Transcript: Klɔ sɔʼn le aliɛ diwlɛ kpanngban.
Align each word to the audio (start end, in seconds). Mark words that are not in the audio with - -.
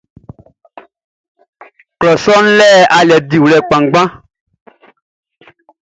Klɔ 1.99 2.11
sɔʼn 2.23 2.45
le 2.57 2.67
aliɛ 2.97 3.17
diwlɛ 3.29 3.57
kpanngban. 3.67 4.07